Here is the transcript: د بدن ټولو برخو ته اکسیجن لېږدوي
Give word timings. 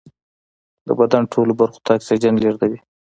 د 0.87 0.89
بدن 0.99 1.23
ټولو 1.33 1.51
برخو 1.59 1.79
ته 1.85 1.91
اکسیجن 1.97 2.33
لېږدوي 2.43 2.79